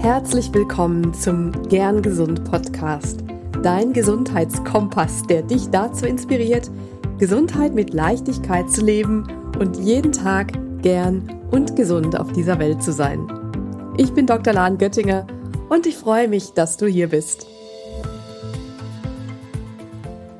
[0.00, 3.24] Herzlich willkommen zum Gern Gesund Podcast,
[3.64, 6.70] dein Gesundheitskompass, der dich dazu inspiriert,
[7.18, 9.26] Gesundheit mit Leichtigkeit zu leben
[9.58, 13.26] und jeden Tag gern und gesund auf dieser Welt zu sein.
[13.96, 14.52] Ich bin Dr.
[14.52, 15.26] Lahn Göttinger
[15.68, 17.48] und ich freue mich, dass du hier bist.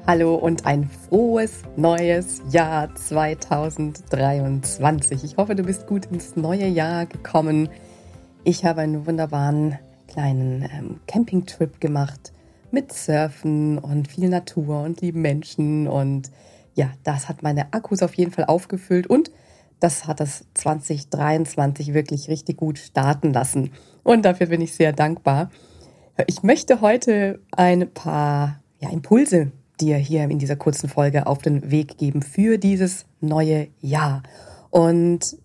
[0.06, 5.24] Hallo und ein frohes neues Jahr 2023.
[5.24, 7.68] Ich hoffe, du bist gut ins neue Jahr gekommen.
[8.44, 12.32] Ich habe einen wunderbaren kleinen ähm, Campingtrip gemacht
[12.70, 15.88] mit Surfen und viel Natur und lieben Menschen.
[15.88, 16.30] Und
[16.74, 19.30] ja, das hat meine Akkus auf jeden Fall aufgefüllt und
[19.80, 23.72] das hat das 2023 wirklich richtig gut starten lassen.
[24.02, 25.50] Und dafür bin ich sehr dankbar.
[26.26, 31.70] Ich möchte heute ein paar ja, Impulse dir hier in dieser kurzen Folge auf den
[31.70, 34.22] Weg geben für dieses neue Jahr.
[34.70, 35.36] Und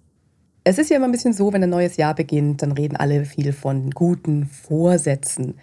[0.63, 3.25] es ist ja immer ein bisschen so, wenn ein neues Jahr beginnt, dann reden alle
[3.25, 5.55] viel von guten Vorsätzen.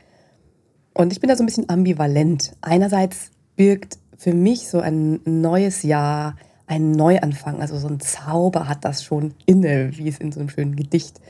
[0.92, 2.54] Und ich bin da so ein bisschen ambivalent.
[2.60, 8.84] Einerseits birgt für mich so ein neues Jahr ein Neuanfang, also so ein Zauber hat
[8.84, 11.20] das schon inne, wie es in so einem schönen Gedicht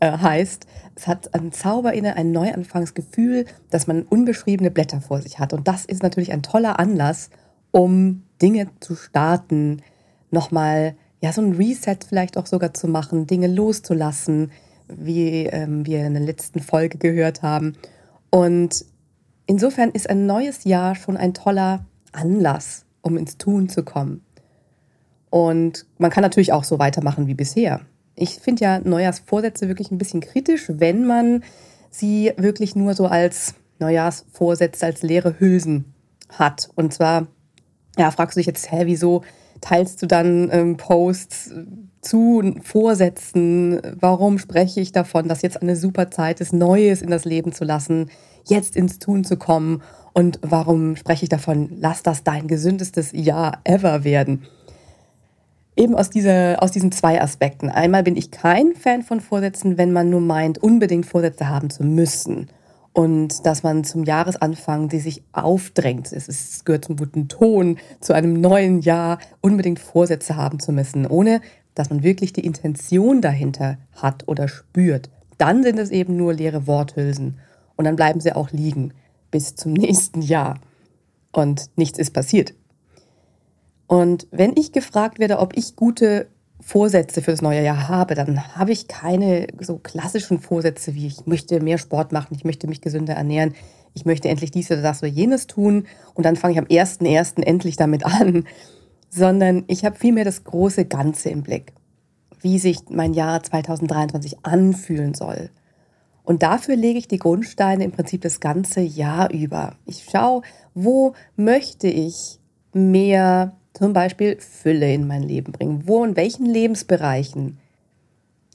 [0.00, 0.66] äh, heißt.
[0.96, 5.52] Es hat einen Zauber inne, ein Neuanfangsgefühl, dass man unbeschriebene Blätter vor sich hat.
[5.52, 7.30] Und das ist natürlich ein toller Anlass,
[7.70, 9.82] um Dinge zu starten,
[10.30, 14.52] nochmal ja, so ein Reset vielleicht auch sogar zu machen, Dinge loszulassen,
[14.88, 17.74] wie ähm, wir in der letzten Folge gehört haben.
[18.30, 18.84] Und
[19.46, 24.22] insofern ist ein neues Jahr schon ein toller Anlass, um ins Tun zu kommen.
[25.30, 27.80] Und man kann natürlich auch so weitermachen wie bisher.
[28.14, 31.44] Ich finde ja Neujahrsvorsätze wirklich ein bisschen kritisch, wenn man
[31.90, 35.92] sie wirklich nur so als Neujahrsvorsätze, als leere Hülsen
[36.30, 36.70] hat.
[36.74, 37.26] Und zwar,
[37.96, 39.22] ja, fragst du dich jetzt, hä, wieso
[39.60, 41.52] teilst du dann ähm, Posts
[42.00, 43.80] zu Vorsätzen?
[43.98, 47.64] Warum spreche ich davon, dass jetzt eine super Zeit ist, Neues in das Leben zu
[47.64, 48.10] lassen,
[48.46, 49.82] jetzt ins Tun zu kommen?
[50.12, 54.46] Und warum spreche ich davon, lass das dein gesündestes Jahr ever werden?
[55.76, 57.68] Eben aus, dieser, aus diesen zwei Aspekten.
[57.68, 61.84] Einmal bin ich kein Fan von Vorsätzen, wenn man nur meint, unbedingt Vorsätze haben zu
[61.84, 62.48] müssen.
[62.98, 68.40] Und dass man zum Jahresanfang, die sich aufdrängt, es, gehört zum guten Ton, zu einem
[68.40, 71.40] neuen Jahr unbedingt Vorsätze haben zu müssen, ohne
[71.76, 75.10] dass man wirklich die Intention dahinter hat oder spürt.
[75.36, 77.38] Dann sind es eben nur leere Worthülsen.
[77.76, 78.92] Und dann bleiben sie auch liegen
[79.30, 80.58] bis zum nächsten Jahr.
[81.30, 82.52] Und nichts ist passiert.
[83.86, 86.26] Und wenn ich gefragt werde, ob ich gute
[86.60, 91.26] Vorsätze für das neue Jahr habe, dann habe ich keine so klassischen Vorsätze wie ich
[91.26, 93.54] möchte mehr Sport machen, ich möchte mich gesünder ernähren,
[93.94, 97.42] ich möchte endlich dies oder das oder jenes tun und dann fange ich am 1.1.
[97.42, 98.44] endlich damit an,
[99.08, 101.72] sondern ich habe vielmehr das große Ganze im Blick,
[102.40, 105.50] wie sich mein Jahr 2023 anfühlen soll.
[106.24, 109.76] Und dafür lege ich die Grundsteine im Prinzip das ganze Jahr über.
[109.86, 110.42] Ich schaue,
[110.74, 112.38] wo möchte ich
[112.74, 115.82] mehr zum Beispiel Fülle in mein Leben bringen?
[115.86, 117.58] Wo in welchen Lebensbereichen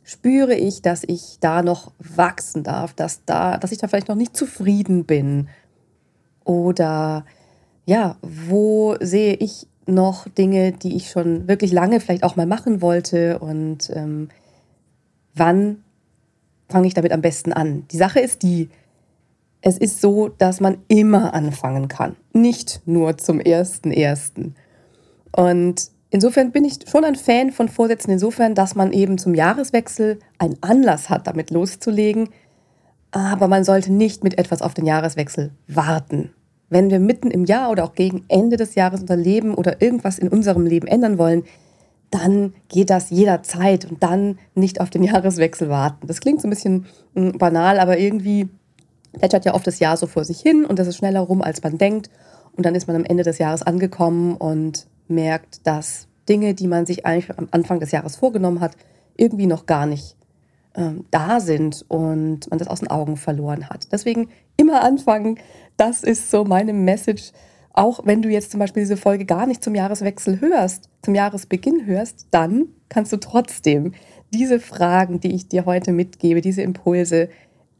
[0.03, 4.15] spüre ich, dass ich da noch wachsen darf, dass da, dass ich da vielleicht noch
[4.15, 5.47] nicht zufrieden bin?
[6.43, 7.25] Oder
[7.85, 12.81] ja, wo sehe ich noch Dinge, die ich schon wirklich lange vielleicht auch mal machen
[12.81, 14.29] wollte und ähm,
[15.35, 15.83] wann
[16.69, 17.85] fange ich damit am besten an?
[17.91, 18.69] Die Sache ist die,
[19.61, 24.55] es ist so, dass man immer anfangen kann, nicht nur zum ersten ersten.
[25.35, 30.19] Und insofern bin ich schon ein Fan von Vorsätzen, insofern, dass man eben zum Jahreswechsel
[30.37, 32.29] einen Anlass hat, damit loszulegen.
[33.11, 36.31] Aber man sollte nicht mit etwas auf den Jahreswechsel warten.
[36.69, 40.17] Wenn wir mitten im Jahr oder auch gegen Ende des Jahres unser Leben oder irgendwas
[40.17, 41.43] in unserem Leben ändern wollen,
[42.09, 46.07] dann geht das jederzeit und dann nicht auf den Jahreswechsel warten.
[46.07, 46.85] Das klingt so ein bisschen
[47.15, 48.49] hm, banal, aber irgendwie
[49.13, 51.61] plätschert ja oft das Jahr so vor sich hin und das ist schneller rum, als
[51.63, 52.09] man denkt.
[52.55, 56.85] Und dann ist man am Ende des Jahres angekommen und merkt, dass Dinge, die man
[56.85, 58.75] sich eigentlich am Anfang des Jahres vorgenommen hat,
[59.15, 60.15] irgendwie noch gar nicht
[60.75, 63.91] ähm, da sind und man das aus den Augen verloren hat.
[63.91, 65.39] Deswegen immer anfangen.
[65.77, 67.31] Das ist so meine Message.
[67.73, 71.85] Auch wenn du jetzt zum Beispiel diese Folge gar nicht zum Jahreswechsel hörst, zum Jahresbeginn
[71.85, 73.93] hörst, dann kannst du trotzdem
[74.31, 77.29] diese Fragen, die ich dir heute mitgebe, diese Impulse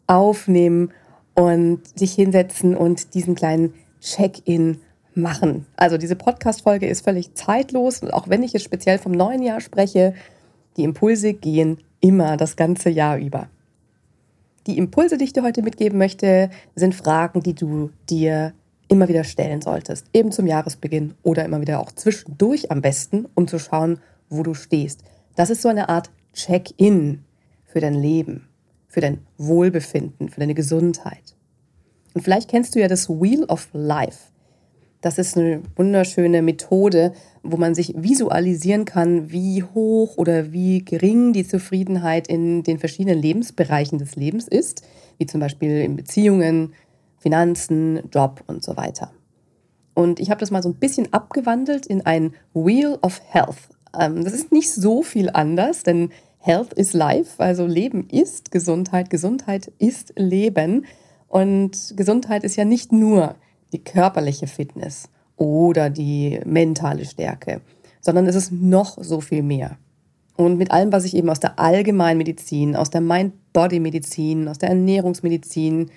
[0.08, 0.92] aufnehmen
[1.36, 4.80] und dich hinsetzen und diesen kleinen Check-in
[5.16, 5.66] machen.
[5.76, 9.62] Also diese Podcast-Folge ist völlig zeitlos und auch wenn ich jetzt speziell vom neuen Jahr
[9.62, 10.14] spreche,
[10.78, 13.48] die Impulse gehen immer das ganze Jahr über.
[14.68, 18.54] Die Impulse, die ich dir heute mitgeben möchte, sind Fragen, die du dir
[18.88, 23.48] immer wieder stellen solltest, eben zum Jahresbeginn oder immer wieder auch zwischendurch am besten, um
[23.48, 24.00] zu schauen,
[24.30, 25.04] wo du stehst.
[25.36, 27.24] Das ist so eine Art Check-in
[27.66, 28.48] für dein Leben,
[28.88, 31.36] für dein Wohlbefinden, für deine Gesundheit.
[32.14, 34.33] Und vielleicht kennst du ja das Wheel of Life.
[35.04, 37.12] Das ist eine wunderschöne Methode,
[37.44, 43.22] wo man sich visualisieren kann, wie hoch oder wie gering die Zufriedenheit in den verschiedenen
[43.22, 44.82] Lebensbereichen des Lebens ist,
[45.18, 46.72] wie zum Beispiel in Beziehungen,
[47.18, 49.12] Finanzen, Job und so weiter.
[49.94, 53.58] Und ich habe das mal so ein bisschen abgewandelt in ein Wheel of Health.
[54.00, 59.10] Ähm, das ist nicht so viel anders, denn Health is Life, also Leben ist Gesundheit,
[59.10, 60.86] Gesundheit ist Leben.
[61.28, 63.36] Und Gesundheit ist ja nicht nur
[63.74, 67.62] die körperliche Fitness oder die mentale Stärke,
[68.02, 69.78] sondern es ist noch so viel mehr.
[70.36, 75.92] Und mit allem, was ich eben aus der Allgemeinmedizin, aus der Mind-Body-Medizin, aus der Ernährungsmedizin,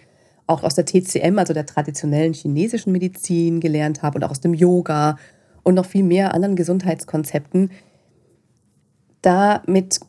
[0.47, 4.55] auch aus der TCM, also der traditionellen chinesischen Medizin gelernt habe und auch aus dem
[4.55, 5.17] Yoga
[5.63, 7.71] und noch viel mehr anderen Gesundheitskonzepten,
[9.23, 10.01] damit,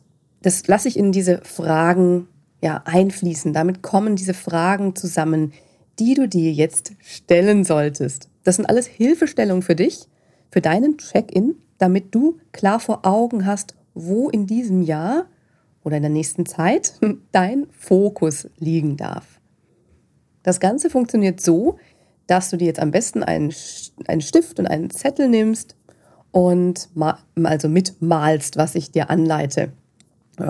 [0.42, 2.28] das lasse ich in diese Fragen
[2.62, 3.52] ja einfließen.
[3.52, 5.52] Damit kommen diese Fragen zusammen,
[5.98, 8.28] die du dir jetzt stellen solltest.
[8.44, 10.08] Das sind alles Hilfestellungen für dich,
[10.50, 15.26] für deinen Check-in, damit du klar vor Augen hast, wo in diesem Jahr
[15.82, 16.94] oder in der nächsten Zeit
[17.32, 19.40] dein Fokus liegen darf.
[20.42, 21.78] Das Ganze funktioniert so,
[22.26, 25.76] dass du dir jetzt am besten einen, Stift und einen Zettel nimmst
[26.30, 29.72] und mal, also mitmalst, was ich dir anleite.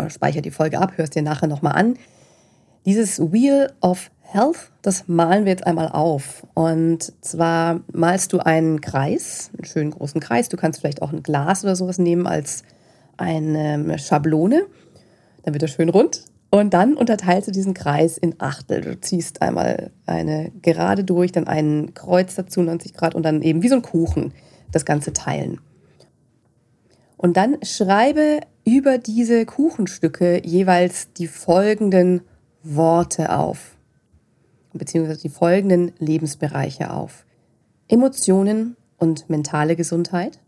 [0.08, 1.94] Speicher die Folge ab, hörst dir nachher nochmal an.
[2.88, 6.46] Dieses Wheel of Health, das malen wir jetzt einmal auf.
[6.54, 10.48] Und zwar malst du einen Kreis, einen schönen großen Kreis.
[10.48, 12.62] Du kannst vielleicht auch ein Glas oder sowas nehmen als
[13.18, 14.62] eine Schablone.
[15.42, 16.22] Dann wird er schön rund.
[16.48, 18.80] Und dann unterteilst du diesen Kreis in Achtel.
[18.80, 23.62] Du ziehst einmal eine Gerade durch, dann einen Kreuz dazu, 90 Grad und dann eben
[23.62, 24.32] wie so ein Kuchen
[24.72, 25.60] das Ganze teilen.
[27.18, 32.22] Und dann schreibe über diese Kuchenstücke jeweils die folgenden
[32.76, 33.76] Worte auf,
[34.74, 37.24] beziehungsweise die folgenden Lebensbereiche auf.
[37.88, 40.38] Emotionen und mentale Gesundheit.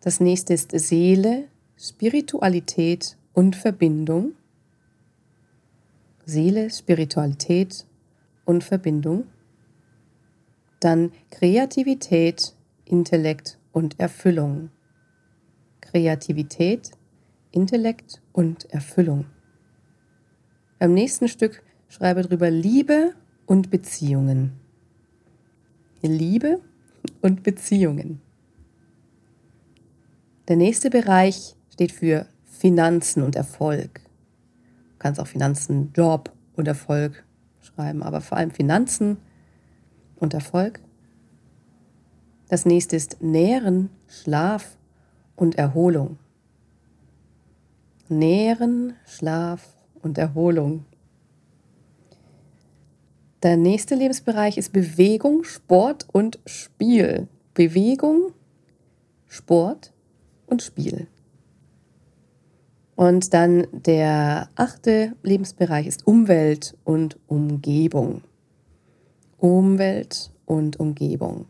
[0.00, 1.44] Das nächste ist Seele,
[1.78, 4.32] Spiritualität und Verbindung.
[6.26, 7.86] Seele, Spiritualität
[8.44, 9.28] und Verbindung.
[10.80, 12.54] Dann Kreativität,
[12.84, 14.70] Intellekt und Erfüllung.
[15.80, 16.90] Kreativität,
[17.52, 19.24] Intellekt und Erfüllung.
[20.78, 23.14] Beim nächsten Stück schreibe drüber Liebe
[23.46, 24.52] und Beziehungen.
[26.02, 26.60] Liebe
[27.22, 28.20] und Beziehungen.
[30.48, 34.00] Der nächste Bereich steht für Finanzen und Erfolg.
[34.90, 37.24] Du kannst auch Finanzen, Job und Erfolg
[37.62, 39.16] schreiben, aber vor allem Finanzen
[40.16, 40.80] und Erfolg.
[42.48, 44.76] Das nächste ist Nähren, Schlaf
[45.36, 46.18] und Erholung.
[48.08, 50.84] Nähren, Schlaf und Erholung.
[53.42, 57.28] Der nächste Lebensbereich ist Bewegung, Sport und Spiel.
[57.52, 58.32] Bewegung,
[59.26, 59.92] Sport
[60.46, 61.06] und Spiel.
[62.96, 68.22] Und dann der achte Lebensbereich ist Umwelt und Umgebung.
[69.38, 71.46] Umwelt und Umgebung.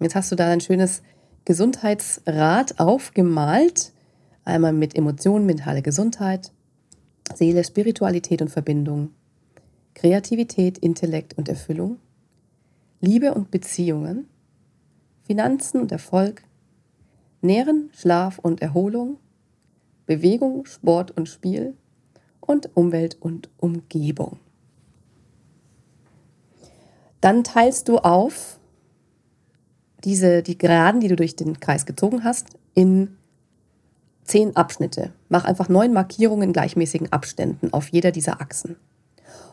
[0.00, 1.02] Jetzt hast du da ein schönes
[1.44, 3.92] Gesundheitsrad aufgemalt
[4.50, 6.50] Einmal mit Emotionen, mentale Gesundheit,
[7.34, 9.10] Seele, Spiritualität und Verbindung,
[9.94, 11.98] Kreativität, Intellekt und Erfüllung,
[13.00, 14.26] Liebe und Beziehungen,
[15.22, 16.42] Finanzen und Erfolg,
[17.40, 19.18] Nähren, Schlaf und Erholung,
[20.06, 21.76] Bewegung, Sport und Spiel
[22.40, 24.40] und Umwelt und Umgebung.
[27.20, 28.58] Dann teilst du auf
[30.02, 33.16] diese, die Geraden, die du durch den Kreis gezogen hast, in
[34.24, 35.12] zehn Abschnitte.
[35.28, 38.76] Mach einfach neun Markierungen in gleichmäßigen Abständen auf jeder dieser Achsen.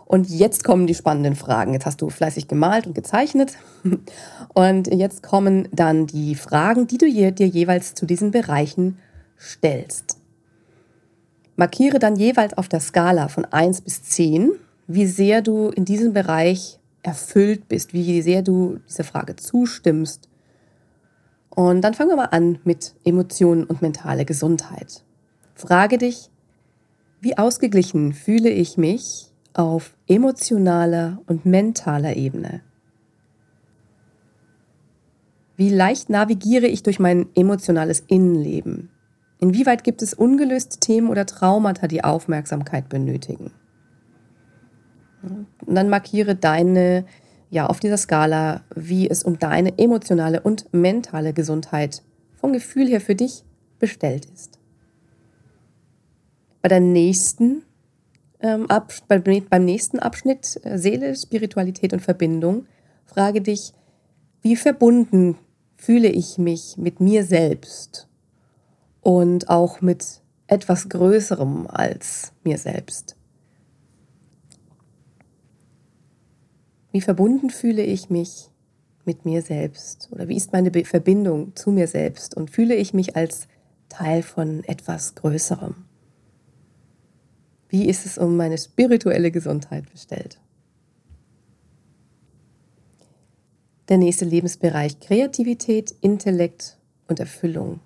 [0.06, 1.74] Und jetzt kommen die spannenden Fragen.
[1.74, 3.58] Jetzt hast du fleißig gemalt und gezeichnet.
[4.54, 9.00] Und jetzt kommen dann die Fragen, die du dir jeweils zu diesen Bereichen
[9.38, 10.18] stellst.
[11.58, 14.52] Markiere dann jeweils auf der Skala von 1 bis 10,
[14.88, 20.27] wie sehr du in diesem Bereich erfüllt bist, wie sehr du dieser Frage zustimmst
[21.58, 25.04] und dann fangen wir mal an mit Emotionen und mentale Gesundheit.
[25.56, 26.30] Frage dich,
[27.20, 32.62] wie ausgeglichen fühle ich mich auf emotionaler und mentaler Ebene?
[35.56, 38.92] Wie leicht navigiere ich durch mein emotionales Innenleben?
[39.40, 43.52] Inwieweit gibt es ungelöste Themen oder Traumata, die Aufmerksamkeit benötigen?
[45.24, 47.06] Und dann markiere deine
[47.50, 52.04] ja auf dieser Skala, wie es um deine emotionale und mentale Gesundheit
[52.36, 53.44] vom Gefühl her für dich
[53.80, 54.60] bestellt ist.
[56.62, 57.64] bei der nächsten
[58.40, 62.66] ähm, ab, bei, beim nächsten Abschnitt äh, Seele, Spiritualität und Verbindung
[63.06, 63.74] frage dich,
[64.42, 65.38] wie verbunden
[65.76, 68.08] fühle ich mich mit mir selbst
[69.02, 73.17] und auch mit etwas Größerem als mir selbst.
[76.98, 78.50] Wie verbunden fühle ich mich
[79.06, 82.92] mit mir selbst oder wie ist meine Be Verbindung zu mir selbst und fühle ich
[82.92, 83.48] mich als
[83.88, 85.76] Teil von etwas Größerem?
[87.70, 90.40] Wie ist es um meine spirituelle Gesundheit bestellt?
[93.90, 97.80] Der nächste Lebensbereich Kreativität, Intellekt und Erfüllung.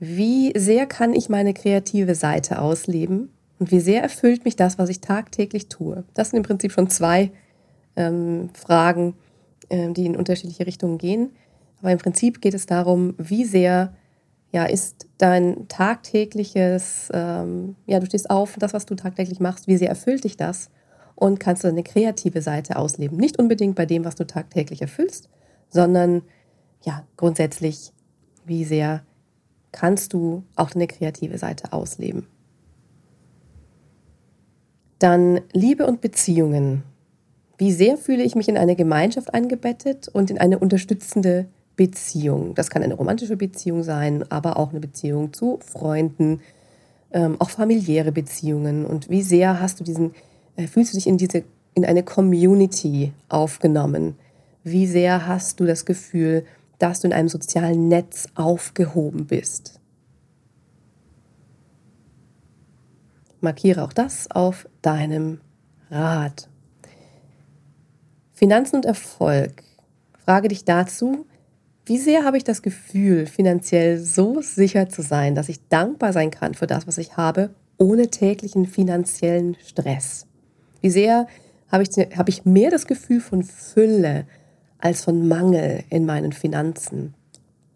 [0.00, 3.30] Wie sehr kann ich meine kreative Seite ausleben
[3.62, 6.02] und wie sehr erfüllt mich das, was ich tagtäglich tue?
[6.14, 7.30] Das sind im Prinzip schon zwei
[7.94, 9.14] ähm, Fragen,
[9.68, 11.30] äh, die in unterschiedliche Richtungen gehen.
[11.78, 13.94] Aber im Prinzip geht es darum, wie sehr
[14.50, 19.76] ja, ist dein tagtägliches, ähm, ja, du stehst auf, das, was du tagtäglich machst, wie
[19.76, 20.68] sehr erfüllt dich das?
[21.14, 23.16] Und kannst du deine kreative Seite ausleben?
[23.16, 25.28] Nicht unbedingt bei dem, was du tagtäglich erfüllst,
[25.68, 26.22] sondern
[26.82, 27.92] ja, grundsätzlich,
[28.44, 29.04] wie sehr
[29.70, 32.26] kannst du auch deine kreative Seite ausleben?
[35.02, 36.84] Dann Liebe und Beziehungen.
[37.58, 42.54] Wie sehr fühle ich mich in eine Gemeinschaft eingebettet und in eine unterstützende Beziehung.
[42.54, 46.40] Das kann eine romantische Beziehung sein, aber auch eine Beziehung zu Freunden,
[47.10, 48.86] ähm, auch familiäre Beziehungen.
[48.86, 50.14] Und wie sehr hast du diesen,
[50.54, 51.42] äh, fühlst du dich in diese,
[51.74, 54.14] in eine Community aufgenommen?
[54.62, 56.44] Wie sehr hast du das Gefühl,
[56.78, 59.80] dass du in einem sozialen Netz aufgehoben bist?
[63.42, 65.40] Markiere auch das auf deinem
[65.90, 66.48] Rad.
[68.32, 69.62] Finanzen und Erfolg.
[70.24, 71.26] Frage dich dazu,
[71.84, 76.30] wie sehr habe ich das Gefühl, finanziell so sicher zu sein, dass ich dankbar sein
[76.30, 80.26] kann für das, was ich habe, ohne täglichen finanziellen Stress?
[80.80, 81.26] Wie sehr
[81.70, 84.26] habe ich, habe ich mehr das Gefühl von Fülle
[84.78, 87.14] als von Mangel in meinen Finanzen?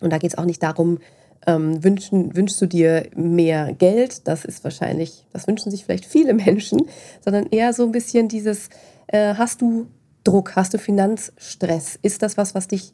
[0.00, 0.98] Und da geht es auch nicht darum,
[1.46, 4.26] ähm, wünschen, wünschst du dir mehr Geld?
[4.26, 6.82] Das ist wahrscheinlich, das wünschen sich vielleicht viele Menschen,
[7.24, 8.68] sondern eher so ein bisschen dieses,
[9.08, 9.86] äh, hast du
[10.24, 11.98] Druck, hast du Finanzstress?
[12.02, 12.92] Ist das was, was dich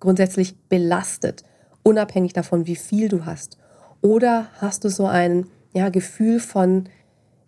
[0.00, 1.44] grundsätzlich belastet,
[1.82, 3.58] unabhängig davon, wie viel du hast?
[4.00, 6.88] Oder hast du so ein ja, Gefühl von,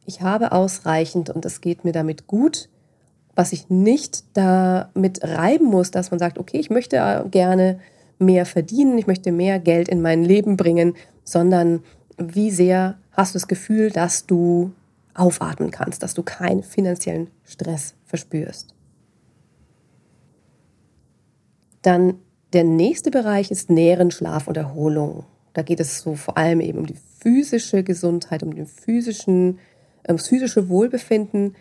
[0.06, 2.68] ich habe ausreichend und es geht mir damit gut,
[3.34, 7.80] was ich nicht damit reiben muss, dass man sagt, okay, ich möchte gerne
[8.18, 10.94] mehr verdienen, ich möchte mehr Geld in mein Leben bringen,
[11.24, 11.82] sondern
[12.18, 14.72] wie sehr hast du das Gefühl, dass du
[15.14, 18.74] aufatmen kannst, dass du keinen finanziellen Stress verspürst.
[21.82, 22.14] Dann
[22.52, 25.24] der nächste Bereich ist Nähren, Schlaf und Erholung.
[25.52, 29.58] Da geht es so vor allem eben um die physische Gesundheit, um den physischen,
[30.08, 31.54] um das physische Wohlbefinden.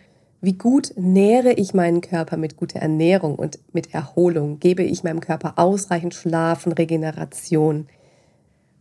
[0.44, 4.60] Wie gut nähre ich meinen Körper mit guter Ernährung und mit Erholung?
[4.60, 7.86] Gebe ich meinem Körper ausreichend Schlaf und Regeneration?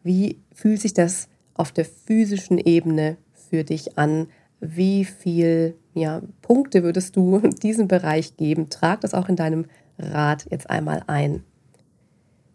[0.03, 3.15] Wie fühlt sich das auf der physischen Ebene
[3.49, 4.27] für dich an?
[4.59, 8.69] Wie viel ja, Punkte würdest du diesem Bereich geben?
[8.69, 9.67] Trag das auch in deinem
[9.97, 11.45] Rat jetzt einmal ein.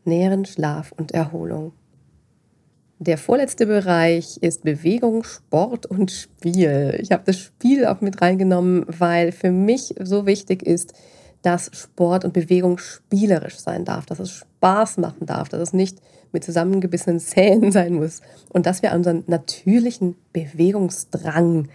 [0.04, 1.72] Nähren, Schlaf und Erholung.
[3.00, 6.98] Der vorletzte Bereich ist Bewegung, Sport und Spiel.
[7.00, 10.94] Ich habe das Spiel auch mit reingenommen, weil für mich so wichtig ist,
[11.42, 15.98] dass Sport und Bewegung spielerisch sein darf, dass es Spaß machen darf, dass es nicht
[16.32, 21.68] mit zusammengebissenen Zähnen sein muss und dass wir unseren natürlichen Bewegungsdrang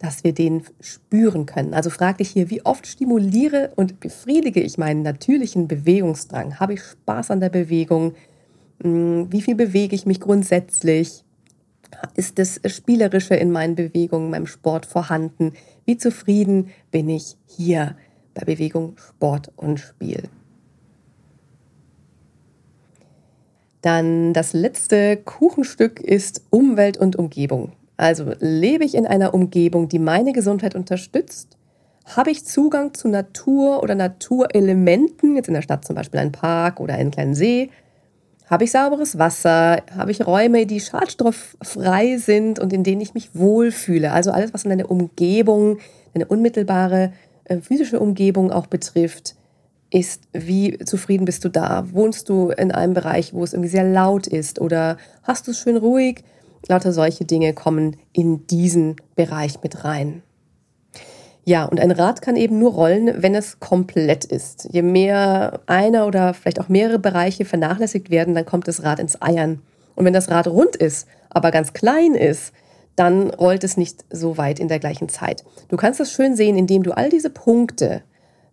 [0.00, 1.74] dass wir den spüren können.
[1.74, 6.58] Also frag dich hier, wie oft stimuliere und befriedige ich meinen natürlichen Bewegungsdrang?
[6.58, 8.14] Habe ich Spaß an der Bewegung?
[8.82, 11.24] Hm, wie viel bewege ich mich grundsätzlich?
[12.14, 15.52] Ist das Spielerische in meinen Bewegungen, meinem Sport vorhanden?
[15.84, 17.96] Wie zufrieden bin ich hier
[18.34, 20.22] bei Bewegung, Sport und Spiel?
[23.82, 27.72] Dann das letzte Kuchenstück ist Umwelt und Umgebung.
[27.96, 31.56] Also lebe ich in einer Umgebung, die meine Gesundheit unterstützt?
[32.04, 36.80] Habe ich Zugang zu Natur oder Naturelementen, jetzt in der Stadt zum Beispiel ein Park
[36.80, 37.70] oder einen kleinen See?
[38.50, 39.80] Habe ich sauberes Wasser?
[39.96, 44.10] Habe ich Räume, die schadstofffrei sind und in denen ich mich wohlfühle?
[44.10, 45.78] Also alles, was in deine Umgebung,
[46.14, 47.12] deine unmittelbare
[47.44, 49.36] äh, physische Umgebung auch betrifft,
[49.92, 51.84] ist, wie zufrieden bist du da?
[51.92, 54.60] Wohnst du in einem Bereich, wo es irgendwie sehr laut ist?
[54.60, 56.24] Oder hast du es schön ruhig?
[56.66, 60.24] Lauter solche Dinge kommen in diesen Bereich mit rein.
[61.44, 64.68] Ja, und ein Rad kann eben nur rollen, wenn es komplett ist.
[64.70, 69.20] Je mehr einer oder vielleicht auch mehrere Bereiche vernachlässigt werden, dann kommt das Rad ins
[69.22, 69.62] Eiern.
[69.94, 72.52] Und wenn das Rad rund ist, aber ganz klein ist,
[72.96, 75.44] dann rollt es nicht so weit in der gleichen Zeit.
[75.68, 78.02] Du kannst das schön sehen, indem du all diese Punkte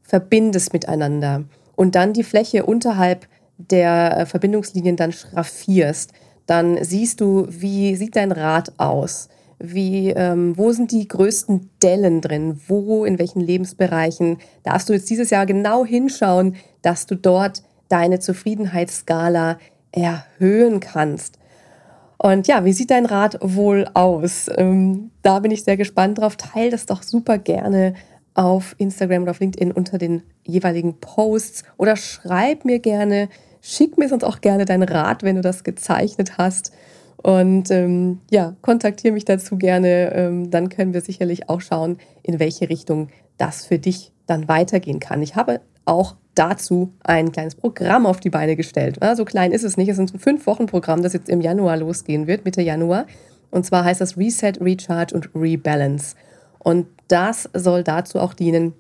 [0.03, 1.43] verbindest miteinander
[1.75, 3.27] und dann die Fläche unterhalb
[3.57, 6.13] der äh, Verbindungslinien dann schraffierst.
[6.45, 9.27] Dann siehst du, wie sieht dein Rad aus?
[9.59, 12.61] Wie, ähm, wo sind die größten Dellen drin?
[12.67, 18.19] Wo, in welchen Lebensbereichen darfst du jetzt dieses Jahr genau hinschauen, dass du dort deine
[18.19, 19.57] Zufriedenheitsskala
[19.91, 21.39] erhöhen kannst?
[22.17, 24.49] Und ja, wie sieht dein Rad wohl aus?
[24.55, 26.35] Ähm, da bin ich sehr gespannt drauf.
[26.35, 27.93] Teil das doch super gerne
[28.33, 33.29] auf Instagram oder auf LinkedIn unter den jeweiligen Posts oder schreib mir gerne,
[33.61, 36.71] schick mir sonst auch gerne dein Rad, wenn du das gezeichnet hast.
[37.27, 40.13] Und ähm, ja, kontaktiere mich dazu gerne.
[40.13, 45.01] Ähm, dann können wir sicherlich auch schauen, in welche Richtung das für dich dann weitergehen
[45.01, 45.21] kann.
[45.21, 48.99] Ich habe auch dazu ein kleines Programm auf die Beine gestellt.
[49.01, 49.89] Ja, so klein ist es nicht.
[49.89, 53.07] Es ist ein Fünf-Wochen-Programm, das jetzt im Januar losgehen wird, Mitte Januar.
[53.51, 56.15] Und zwar heißt das Reset, Recharge und Rebalance.
[56.59, 58.71] Und das soll dazu auch dienen,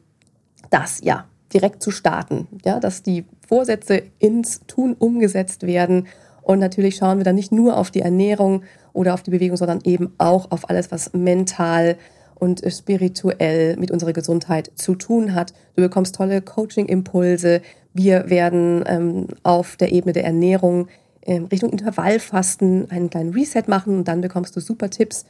[0.69, 6.07] das ja direkt zu starten, ja, dass die Vorsätze ins Tun umgesetzt werden.
[6.47, 8.63] Und natürlich schauen wir dann nicht nur auf die Ernährung
[8.93, 11.97] oder auf die Bewegung, sondern eben auch auf alles, was mental,
[12.39, 15.53] und spirituell mit unserer Gesundheit zu tun hat.
[15.75, 17.61] Du bekommst tolle Coaching-Impulse.
[17.93, 20.87] Wir werden ähm, auf der Ebene der Ernährung
[21.21, 25.25] in Richtung Intervallfasten einen kleinen Reset machen und dann bekommst du super Tipps,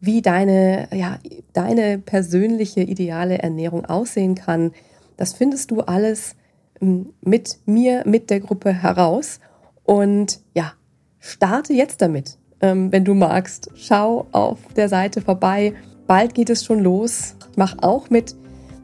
[0.00, 1.18] wie deine, ja,
[1.52, 4.72] deine persönliche ideale Ernährung aussehen kann.
[5.16, 6.34] Das findest du alles
[6.80, 9.40] ähm, mit mir, mit der Gruppe heraus.
[9.88, 10.74] Und ja,
[11.18, 13.70] starte jetzt damit, ähm, wenn du magst.
[13.74, 15.74] Schau auf der Seite vorbei
[16.08, 17.36] bald geht es schon los.
[17.54, 18.34] Mach auch mit.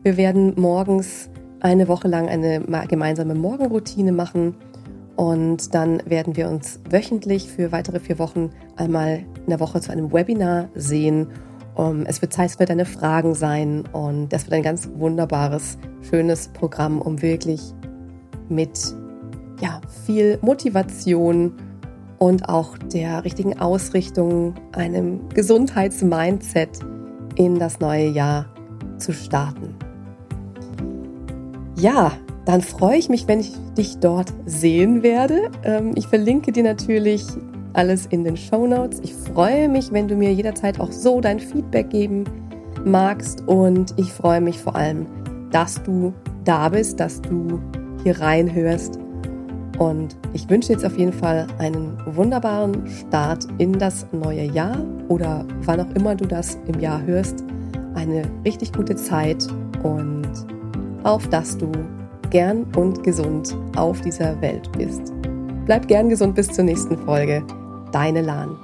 [0.05, 4.55] Wir werden morgens eine Woche lang eine gemeinsame Morgenroutine machen.
[5.17, 9.91] Und dann werden wir uns wöchentlich für weitere vier Wochen einmal in der Woche zu
[9.91, 11.29] einem Webinar sehen.
[12.05, 13.85] es wird Zeit für deine Fragen sein.
[13.93, 17.61] Und das wird ein ganz wunderbares, schönes Programm, um wirklich
[18.49, 18.95] mit
[19.61, 21.53] ja, viel Motivation
[22.19, 26.81] und auch der richtigen Ausrichtung, einem Gesundheitsmindset
[27.37, 28.47] in das neue Jahr
[28.99, 29.75] zu starten.
[31.77, 32.13] Ja,
[32.45, 35.51] dann freue ich mich, wenn ich dich dort sehen werde.
[35.65, 37.25] Ähm, ich verlinke dir natürlich
[37.73, 39.01] alles in den Show Notes.
[39.03, 42.25] Ich freue mich, wenn du mir jederzeit auch so dein Feedback geben
[42.85, 45.07] magst und ich freue mich vor allem,
[45.51, 46.13] dass du
[46.45, 47.61] da bist, dass du
[48.03, 48.99] hier reinhörst
[49.79, 54.77] und ich wünsche jetzt auf jeden Fall einen wunderbaren Start in das neue Jahr
[55.09, 57.45] oder wann auch immer du das im Jahr hörst.
[57.95, 59.47] Eine richtig gute Zeit
[59.83, 60.29] und
[61.03, 61.71] auf dass du
[62.31, 65.13] gern und gesund auf dieser Welt bist.
[65.67, 67.45] Bleib gern gesund bis zur nächsten Folge.
[67.93, 68.64] Deine Lahn.